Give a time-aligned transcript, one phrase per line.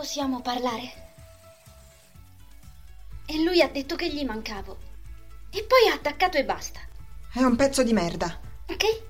[0.00, 0.92] Possiamo parlare?
[3.26, 4.78] E lui ha detto che gli mancavo.
[5.50, 6.80] E poi ha attaccato e basta.
[7.30, 8.40] È un pezzo di merda.
[8.66, 9.02] Ok?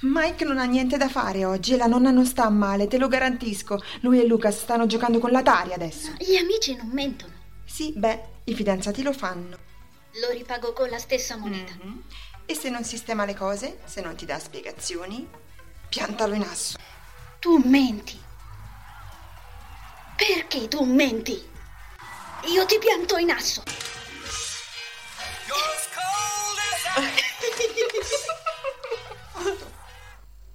[0.00, 3.08] Mike non ha niente da fare oggi e la nonna non sta male, te lo
[3.08, 3.80] garantisco.
[4.00, 6.12] Lui e Lucas stanno giocando con la Tari adesso.
[6.18, 7.32] Gli amici non mentono.
[7.64, 9.56] Sì, beh, i fidanzati lo fanno.
[10.20, 11.72] Lo ripago con la stessa moneta.
[11.80, 12.02] Mhm.
[12.44, 15.26] E se non sistema le cose, se non ti dà spiegazioni,
[15.88, 16.76] piantalo in asso.
[17.38, 18.24] Tu menti.
[20.16, 21.54] Perché tu menti?
[22.48, 23.62] Io ti pianto in asso.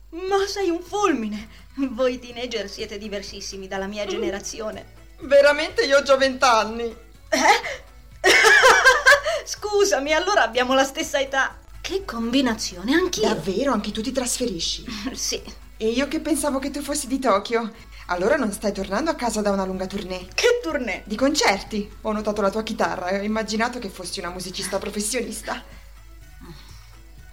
[0.09, 1.59] Ma sei un fulmine!
[1.75, 4.99] Voi teenager siete diversissimi dalla mia generazione.
[5.21, 6.93] Veramente io ho già vent'anni.
[9.45, 11.57] Scusami, allora abbiamo la stessa età.
[11.79, 13.27] Che combinazione, anch'io.
[13.27, 14.85] Davvero, anche tu ti trasferisci?
[15.13, 15.41] Sì.
[15.77, 17.71] E io che pensavo che tu fossi di Tokyo.
[18.11, 20.27] Allora non stai tornando a casa da una lunga tournée.
[20.33, 21.01] Che tournée?
[21.05, 21.89] Di concerti.
[22.01, 25.63] Ho notato la tua chitarra e ho immaginato che fossi una musicista professionista.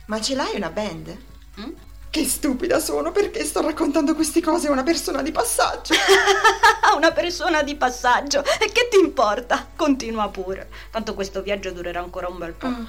[0.06, 1.18] Ma ce l'hai una band?
[1.60, 1.72] Mm?
[2.08, 5.94] Che stupida sono perché sto raccontando queste cose a una persona di passaggio.
[6.96, 8.42] Una persona di passaggio.
[8.44, 9.68] E che ti importa?
[9.76, 10.70] Continua pure.
[10.90, 12.66] Tanto questo viaggio durerà ancora un bel po'.
[12.66, 12.86] Ah,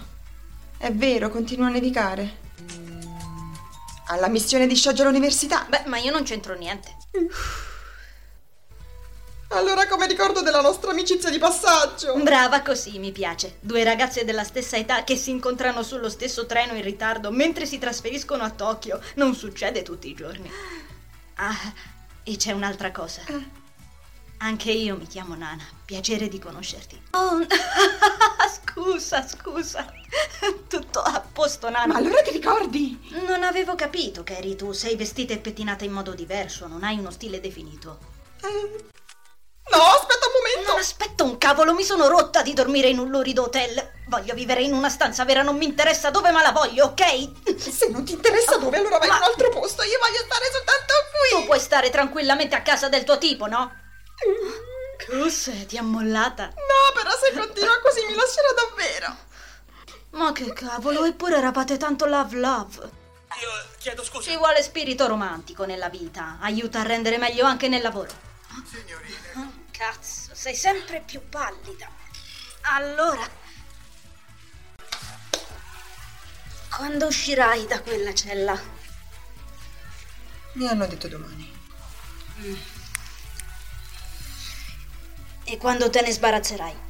[0.77, 2.37] è vero, continua a nevicare.
[4.07, 5.65] Alla missione di sciogliere l'università.
[5.67, 6.95] Beh, ma io non c'entro niente.
[9.51, 12.13] Allora come ricordo della nostra amicizia di passaggio?
[12.21, 13.57] Brava così, mi piace.
[13.61, 17.79] Due ragazze della stessa età che si incontrano sullo stesso treno in ritardo mentre si
[17.79, 19.01] trasferiscono a Tokyo.
[19.15, 20.51] Non succede tutti i giorni.
[21.35, 21.73] Ah,
[22.23, 23.21] e c'è un'altra cosa.
[24.37, 25.65] Anche io mi chiamo Nana.
[25.83, 27.01] Piacere di conoscerti.
[27.11, 27.39] Oh,
[28.53, 29.91] scusa, scusa.
[30.67, 31.93] Tutto a posto, Nana.
[31.93, 32.99] Ma allora ti ricordi?
[33.25, 34.73] Non avevo capito che eri tu.
[34.73, 36.67] Sei vestita e pettinata in modo diverso.
[36.67, 37.97] Non hai uno stile definito.
[38.41, 38.97] Eh,
[39.71, 40.71] No, aspetta un momento.
[40.71, 43.91] Non aspetta un cavolo, mi sono rotta di dormire in un lurido hotel.
[44.07, 47.59] Voglio vivere in una stanza vera, non mi interessa dove, ma la voglio, ok?
[47.59, 49.83] Se non ti interessa dove, allora vai Ma- in un altro posto.
[49.83, 50.93] Io voglio stare soltanto
[51.29, 51.45] Tu qui.
[51.45, 53.71] puoi stare tranquillamente a casa del tuo tipo, no?
[55.07, 55.65] Cos'è?
[55.65, 56.45] Ti ha mollata?
[56.47, 59.15] No, però se continua così mi lascerà davvero.
[60.11, 62.75] Ma che cavolo, eppure eravate tanto love love.
[63.41, 64.29] Io chiedo scusa.
[64.29, 68.09] Ci vuole spirito romantico nella vita, aiuta a rendere meglio anche nel lavoro.
[68.67, 69.57] Signorina.
[69.79, 71.89] Cazzo, sei sempre più pallida.
[72.63, 73.25] Allora,
[76.75, 78.59] quando uscirai da quella cella?
[80.55, 81.57] Mi hanno detto domani.
[85.45, 86.88] E quando te ne sbarazzerai?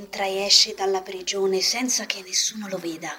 [0.00, 3.14] Entra e esce dalla prigione senza che nessuno lo veda?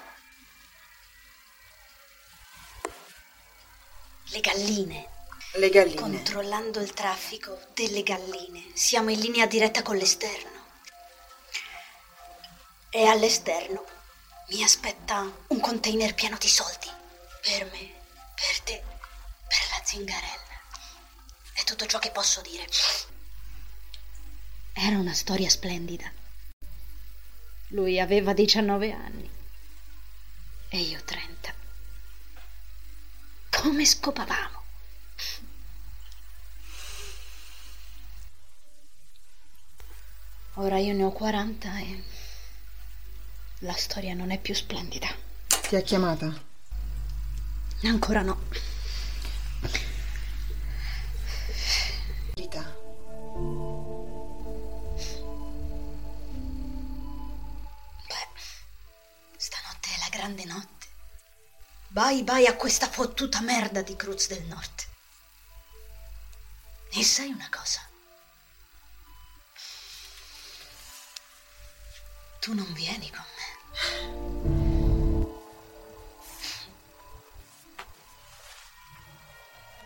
[4.30, 5.08] Le galline.
[5.54, 6.00] Le galline.
[6.00, 10.60] Controllando il traffico delle galline, siamo in linea diretta con l'esterno.
[12.90, 13.84] E all'esterno
[14.48, 16.90] mi aspetta un container pieno di soldi.
[17.42, 17.92] Per me,
[18.34, 18.82] per te,
[19.46, 20.60] per la zingarella.
[21.52, 22.66] È tutto ciò che posso dire.
[24.72, 26.20] Era una storia splendida.
[27.72, 29.30] Lui aveva 19 anni
[30.68, 31.54] e io 30.
[33.50, 34.60] Come scopavamo?
[40.56, 42.02] Ora io ne ho 40 e
[43.60, 45.08] la storia non è più splendida.
[45.46, 46.30] Ti ha chiamata?
[47.84, 48.38] Ancora no.
[61.92, 64.86] Bye bye a questa fottuta merda di Cruz del Nord.
[66.90, 67.86] E sai una cosa?
[72.40, 73.50] Tu non vieni con me.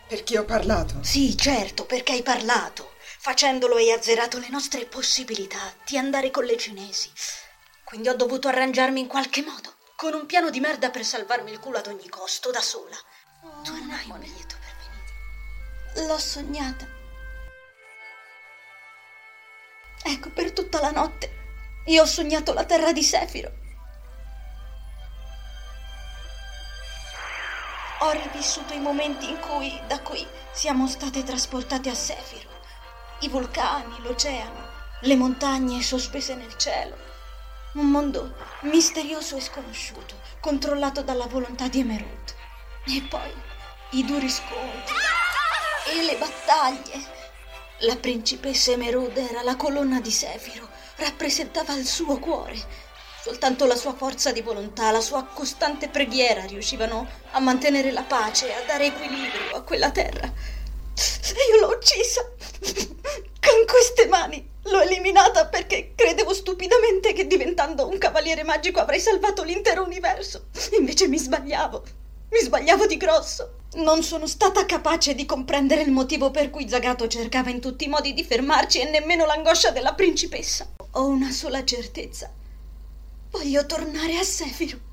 [0.07, 1.03] Perché ho parlato?
[1.03, 2.93] Sì, certo, perché hai parlato.
[3.19, 7.11] Facendolo hai azzerato le nostre possibilità di andare con le cinesi.
[7.83, 11.59] Quindi ho dovuto arrangiarmi in qualche modo, con un piano di merda per salvarmi il
[11.59, 12.95] culo ad ogni costo, da sola.
[13.63, 14.75] tu non hai un biglietto per
[15.95, 16.07] venire.
[16.07, 16.85] L'ho sognata.
[20.03, 23.51] Ecco, per tutta la notte io ho sognato la terra di Sefiro.
[28.01, 32.49] Ho rivissuto i momenti in cui da qui siamo state trasportate a Sefiro.
[33.21, 34.69] I vulcani, l'oceano,
[35.01, 37.16] le montagne sospese nel cielo.
[37.77, 42.33] Un mondo misterioso e sconosciuto, controllato dalla volontà di Emerald.
[42.87, 43.31] E poi
[43.91, 44.95] i duri scontri
[45.85, 47.05] e le battaglie.
[47.81, 52.59] La principessa Emerald era la colonna di Sefiro, rappresentava il suo cuore.
[53.21, 58.55] Soltanto la sua forza di volontà, la sua costante preghiera riuscivano a mantenere la pace,
[58.55, 60.25] a dare equilibrio a quella terra.
[60.25, 62.27] E io l'ho uccisa
[62.59, 64.55] con queste mani.
[64.69, 70.47] L'ho eliminata perché credevo stupidamente che diventando un cavaliere magico avrei salvato l'intero universo.
[70.77, 71.83] Invece mi sbagliavo.
[72.29, 73.59] Mi sbagliavo di grosso.
[73.75, 77.89] Non sono stata capace di comprendere il motivo per cui Zagato cercava in tutti i
[77.89, 80.67] modi di fermarci e nemmeno l'angoscia della principessa.
[80.91, 82.29] Ho una sola certezza.
[83.31, 84.86] Voglio tornare a Sefiro.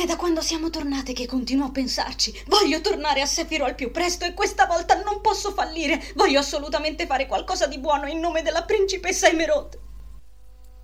[0.00, 2.44] È da quando siamo tornate che continuo a pensarci.
[2.46, 6.12] Voglio tornare a Sefiro al più presto e questa volta non posso fallire.
[6.14, 9.78] Voglio assolutamente fare qualcosa di buono in nome della principessa Emerald.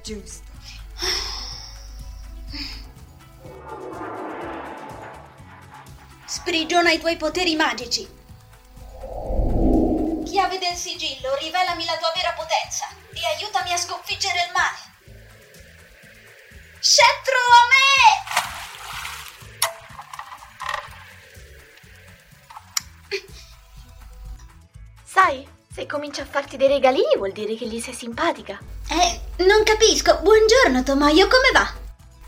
[0.02, 0.44] Giusto.
[6.26, 8.06] Sprigiona i tuoi poteri magici.
[10.26, 12.84] Chiave del sigillo, rivelami la tua vera potenza
[13.14, 14.76] e aiutami a sconfiggere il male.
[16.80, 18.25] Scettro a me!
[25.16, 28.58] Sai, se comincia a farti dei regalini vuol dire che gli sei simpatica.
[28.90, 30.18] Eh, non capisco.
[30.20, 31.66] Buongiorno, Tomoyo, come va?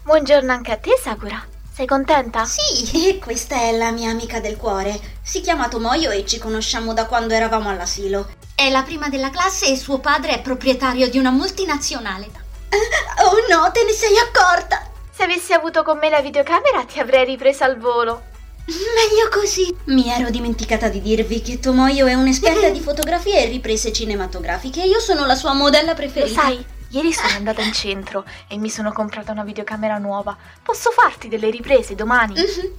[0.05, 1.47] Buongiorno anche a te, Sakura.
[1.71, 2.47] Sei contenta?
[2.47, 4.99] Sì, questa è la mia amica del cuore.
[5.23, 8.27] Si chiama Tomoyo e ci conosciamo da quando eravamo all'asilo.
[8.55, 12.31] È la prima della classe e suo padre è proprietario di una multinazionale.
[13.21, 14.91] Oh no, te ne sei accorta!
[15.13, 18.37] Se avessi avuto con me la videocamera ti avrei ripresa al volo.
[18.69, 19.75] Meglio così.
[19.85, 24.87] Mi ero dimenticata di dirvi che Tomoyo è un'esperta di fotografia e riprese cinematografiche e
[24.89, 26.43] io sono la sua modella Lo preferita.
[26.43, 30.37] sai, ieri sono andata in centro e mi sono comprata una videocamera nuova.
[30.63, 32.35] Posso farti delle riprese domani?
[32.35, 32.73] Mhm.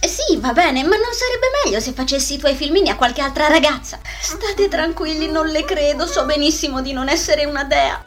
[0.00, 3.22] Eh Sì, va bene, ma non sarebbe meglio se facessi i tuoi filmini a qualche
[3.22, 3.98] altra ragazza?
[4.20, 8.04] State tranquilli, non le credo, so benissimo di non essere una dea.